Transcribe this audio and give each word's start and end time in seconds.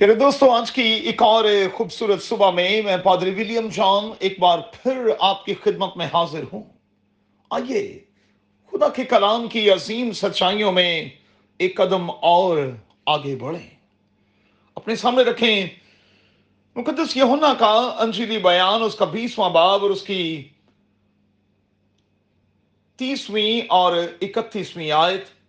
میرے 0.00 0.14
دوستوں 0.14 0.48
آج 0.50 0.72
کی 0.72 0.82
ایک 0.82 1.22
اور 1.22 1.44
خوبصورت 1.74 2.22
صبح 2.22 2.50
میں 2.50 2.82
میں 2.82 2.96
پادری 2.96 3.30
ولیم 3.30 3.68
جان 3.68 4.10
ایک 4.18 4.40
بار 4.40 4.58
پھر 4.58 5.10
آپ 5.20 5.44
کی 5.44 5.54
خدمت 5.54 5.96
میں 5.96 6.06
حاضر 6.06 6.42
ہوں۔ 6.52 6.62
آئیے، 7.50 7.98
خدا 8.70 8.88
کے 8.88 9.04
کلام 9.04 9.48
کی 9.48 9.70
عظیم 9.70 10.12
سچائیوں 10.12 10.72
میں 10.72 11.08
ایک 11.58 11.76
قدم 11.76 12.10
اور 12.10 12.58
آگے 13.06 13.36
بڑھیں۔ 13.36 13.70
اپنے 14.74 14.96
سامنے 14.96 15.22
رکھیں، 15.22 15.66
مقدس 16.76 17.16
یونا 17.16 17.54
کا 17.58 17.96
انجیلی 17.98 18.38
بیان، 18.38 18.82
اس 18.82 18.94
کا 18.94 19.04
بیسواں 19.04 19.50
باب 19.50 19.82
اور 19.82 19.90
اس 19.90 20.02
کی 20.02 20.48
تیسویں 22.96 23.60
اور 23.68 23.96
اکتیسویں 24.20 24.90
آیت۔ 24.90 25.41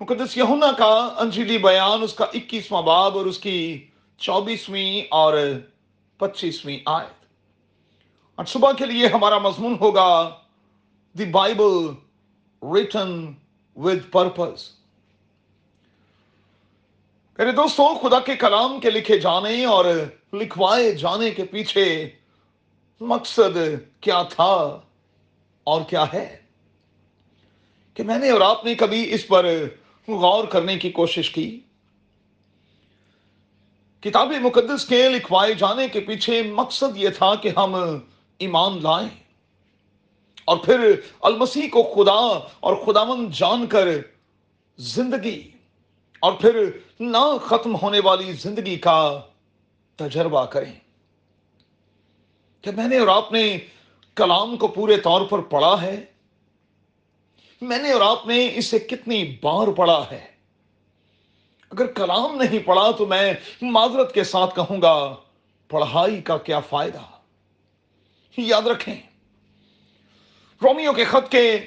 مقدس 0.00 0.36
یہونا 0.36 0.72
کا 0.78 1.14
انجیلی 1.18 1.58
بیان، 1.58 2.02
اس 2.02 2.14
کا 2.14 2.24
اکیسواں 2.24 2.82
باب 2.82 3.18
اور 3.18 3.26
اس 3.26 3.38
کی 3.38 3.86
چوبیسویں 4.18 5.02
اور 5.10 5.38
پچیسویں 6.18 6.78
آیت۔ 6.86 7.24
اور 8.34 8.44
صبح 8.44 8.72
کے 8.72 8.86
لیے 8.86 9.06
ہمارا 9.06 9.38
مضمون 9.38 9.76
ہوگا، 9.80 10.38
the 11.18 11.24
Bible 11.24 11.94
written 12.62 13.32
with 13.76 14.12
purpose 14.12 14.70
میرے 17.38 17.52
دوستوں 17.52 17.94
خدا 17.94 18.20
کے 18.20 18.36
کلام 18.36 18.80
کے 18.80 18.90
لکھے 18.90 19.18
جانے 19.18 19.64
اور 19.64 19.84
لکھوائے 20.32 20.92
جانے 20.92 21.30
کے 21.30 21.44
پیچھے 21.44 22.10
مقصد 23.00 23.58
کیا 24.00 24.22
تھا 24.22 24.80
اور 25.64 25.82
کیا 25.82 26.04
ہے؟ 26.12 26.40
کہ 27.94 28.02
میں 28.02 28.18
نے 28.18 28.30
اور 28.30 28.40
آپ 28.40 28.64
نے 28.64 28.74
کبھی 28.74 29.14
اس 29.14 29.28
پر 29.28 29.46
غور 30.18 30.44
کرنے 30.44 30.78
کی 30.78 30.90
کوشش 30.90 31.30
کی۔ 31.30 31.60
کتاب 34.00 34.32
مقدس 34.42 34.84
کے 34.84 35.08
لکھوائے 35.08 35.54
جانے 35.54 35.88
کے 35.88 36.00
پیچھے 36.00 36.42
مقصد 36.42 36.96
یہ 36.96 37.08
تھا 37.08 37.34
کہ 37.34 37.50
ہم 37.56 37.76
ایمان 38.38 38.82
لائیں۔ 38.82 39.08
اور 40.44 40.56
پھر 40.56 41.00
المسیح 41.22 41.68
کو 41.72 41.82
خدا 41.82 42.48
اور 42.60 42.76
خداون 42.86 43.30
جان 43.30 43.66
کر 43.66 43.88
زندگی 44.78 45.50
اور 46.20 46.32
پھر 46.32 46.70
نہ 47.00 47.36
ختم 47.42 47.76
ہونے 47.82 48.00
والی 48.04 48.32
زندگی 48.32 48.76
کا 48.76 49.20
تجربہ 49.96 50.44
کریں۔ 50.44 50.72
کہ 52.60 52.70
میں 52.70 52.88
نے 52.88 52.98
اور 52.98 53.08
آپ 53.08 53.32
نے 53.32 53.58
کلام 54.14 54.56
کو 54.56 54.68
پورے 54.68 54.96
طور 54.96 55.20
پر 55.20 55.38
پڑھا 55.38 55.82
ہے 55.82 56.04
میں 57.60 57.78
نے 57.78 57.92
اور 57.92 58.00
آپ 58.00 58.26
نے 58.26 58.52
اسے 58.54 58.78
کتنی 58.78 59.36
بار 59.42 59.68
پڑھا 59.68 60.04
ہے۔ 60.10 60.26
اگر 61.70 61.86
کلام 61.86 62.42
نہیں 62.42 62.58
پڑھا 62.58 62.90
تو 62.90 63.06
میں 63.06 63.32
معذرت 63.62 64.14
کے 64.14 64.24
ساتھ 64.24 64.54
کہوں 64.54 64.82
گا، 64.82 65.16
پڑھائی 65.68 66.22
کا 66.22 66.38
کیا 66.38 66.60
فائدہ؟ 66.60 67.02
یاد 68.36 68.62
رکھیں، 68.62 68.94
رومیو 70.62 70.92
کے 70.92 71.04
خط 71.04 71.32
کے 71.32 71.60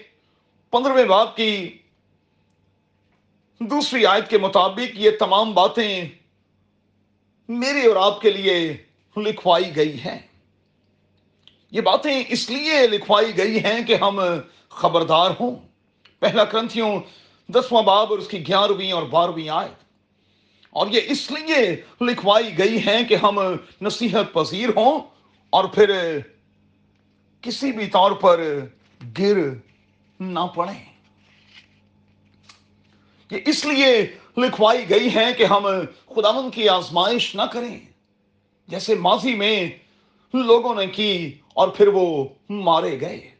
پندرہویں 0.72 1.04
باپ 1.04 1.36
کی 1.36 1.78
دوسری 3.60 4.06
آیت 4.06 4.30
کے 4.30 4.38
مطابق 4.38 4.96
یہ 4.96 5.12
تمام 5.20 5.54
باتیں 5.54 6.10
میرے 7.50 7.88
اور 7.88 7.96
آپ 7.96 8.22
کے 8.22 8.32
لیے 8.32 8.78
لکھوائی 9.18 9.76
گئی 9.76 10.00
ہیں۔ 10.00 10.20
یہ 11.72 11.82
باتیں 11.82 12.24
اس 12.28 12.50
لیے 12.50 12.88
لکھوائی 12.88 13.38
گئی 13.38 13.64
ہیں 13.64 13.84
کہ 13.84 13.96
ہم 13.96 14.20
خبردار 14.70 15.32
ہوں۔ 15.40 15.73
پہلا 16.24 16.46
کرنتھیوں 16.46 17.00
دسواں 17.48 17.84
باب 17.84 18.10
اور 18.10 18.20
اس 18.20 18.28
کی 18.28 18.48
گیارہویں 18.48 18.92
اور 18.92 19.04
بارہویں 19.04 19.50
آیت۔ 19.50 19.84
اور 20.70 20.88
یہ 20.88 21.02
اس 21.06 21.32
لیے 21.32 21.82
لکھوائی 22.02 22.58
گئی 22.58 22.78
ہیں 22.78 23.04
کہ 23.04 23.16
ہم 23.16 23.40
نصیحت 23.82 24.34
پذیر 24.34 24.70
ہوں 24.76 25.00
اور 25.50 25.66
پھر 25.66 26.20
کسی 27.42 27.72
بھی 27.72 27.86
طور 27.86 28.12
پر 28.12 28.60
گر 29.20 29.38
نہ 30.20 30.40
پڑیں۔ 30.56 30.86
یہ 33.32 33.38
اس 33.46 33.66
لیے 33.66 34.16
لکھوائی 34.38 34.90
گئی 34.90 35.16
ہے 35.16 35.34
کہ 35.38 35.44
ہم 35.44 35.68
خداون 36.16 36.50
کی 36.50 36.70
آزمائش 36.70 37.36
نہ 37.36 37.42
کریں۔ 37.42 37.80
جیسے 38.68 38.96
ماضی 38.96 39.36
میں 39.36 39.72
لوگوں 40.34 40.76
نے 40.76 40.88
کی 40.88 41.40
اور 41.54 41.68
پھر 41.68 41.88
وہ 41.88 42.28
مارے 42.50 43.02
گئے۔ 43.02 43.32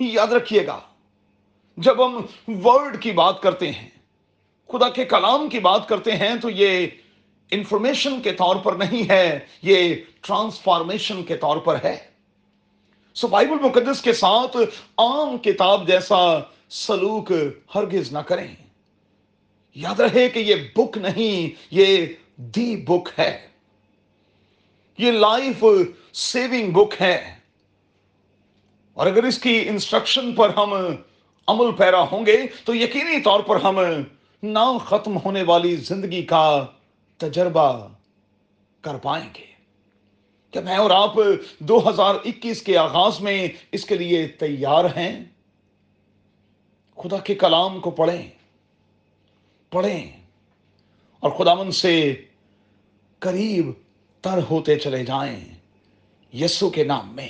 یاد 0.00 0.26
رکھیے 0.26 0.66
گا 0.66 0.80
جب 1.76 2.06
ہم 2.06 2.26
ورڈ 2.66 3.02
کی 3.02 3.12
بات 3.12 3.42
کرتے 3.42 3.70
ہیں، 3.70 3.88
خدا 4.68 4.88
کے 4.88 5.04
کلام 5.04 5.48
کی 5.48 5.58
بات 5.58 5.88
کرتے 5.88 6.12
ہیں، 6.12 6.36
تو 6.36 6.50
یہ 6.50 6.86
انفارمیشن 7.50 8.22
کے 8.22 8.32
طور 8.32 8.56
پر 8.56 8.72
نہیں 8.72 9.08
ہے، 9.08 9.38
یہ 9.62 9.94
ٹرانسفارمیشن 10.20 11.22
کے 11.22 11.36
طور 11.36 11.56
پر 11.56 11.76
ہے۔ 11.84 11.96
سو 13.14 13.28
بائبل 13.28 13.54
مقدس 13.62 14.02
کے 14.02 14.12
ساتھ 14.12 14.56
عام 14.98 15.38
کتاب 15.38 15.86
جیسا 15.86 16.38
سلوک 16.68 17.32
ہرگز 17.74 18.12
نہ 18.12 18.18
کریں۔ 18.18 18.54
یاد 19.74 20.00
رہے 20.00 20.28
کہ 20.28 20.38
یہ 20.38 20.54
بک 20.76 20.98
نہیں، 20.98 21.60
یہ 21.70 22.06
دی 22.36 22.76
بک 22.76 23.08
ہے۔ 23.18 23.48
یہ 24.98 25.12
لائف 25.12 25.64
سیونگ 26.12 26.70
بک 26.70 26.94
ہے۔ 27.00 27.34
اور 28.94 29.06
اگر 29.06 29.24
اس 29.24 29.38
کی 29.38 29.64
انسٹرکشن 29.68 30.32
پر 30.32 30.50
ہم 30.56 30.74
عمل 31.46 31.72
پیرا 31.72 32.02
ہوں 32.02 32.26
گے 32.26 32.46
تو 32.64 32.74
یقینی 32.74 33.20
طور 33.20 33.40
پر 33.40 33.60
ہم 33.60 33.78
نہ 34.42 34.78
ختم 34.84 35.18
ہونے 35.24 35.42
والی 35.42 35.76
زندگی 35.76 36.22
کا 36.22 36.66
تجربہ 37.16 37.88
کر 38.80 38.96
پائیں 38.96 39.30
گے۔ 39.34 39.46
کیا 40.50 40.62
میں 40.62 40.76
اور 40.76 40.90
آپ 40.90 41.14
دو 41.58 41.90
ہزار 41.90 42.14
اکیس 42.14 42.62
کے 42.62 42.78
آغاز 42.78 43.20
میں 43.20 43.48
اس 43.72 43.84
کے 43.84 43.94
لیے 43.94 44.28
تیار 44.28 44.84
ہیں؟ 44.84 45.24
خدا 46.96 47.18
کے 47.18 47.34
کلام 47.34 47.80
کو 47.80 47.90
پڑھیں۔ 47.90 48.30
پڑھیں۔ 49.70 50.20
اور 51.20 51.30
خداون 51.30 51.70
سے 51.70 52.14
قریب 53.18 53.70
تر 54.20 54.38
ہوتے 54.50 54.78
چلے 54.78 55.04
جائیں۔ 55.04 55.40
یسو 56.36 56.70
کے 56.70 56.84
نام 56.84 57.16
میں۔ 57.16 57.28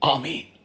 آمین۔ 0.00 0.57